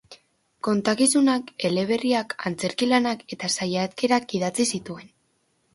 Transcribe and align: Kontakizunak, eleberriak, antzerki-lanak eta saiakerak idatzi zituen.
Kontakizunak, 0.67 1.51
eleberriak, 1.69 2.35
antzerki-lanak 2.51 3.23
eta 3.37 3.53
saiakerak 3.59 4.37
idatzi 4.41 4.69
zituen. 4.77 5.17